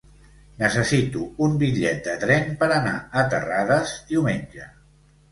[0.59, 4.65] Necessito un bitllet de tren per anar a Terrades diumenge.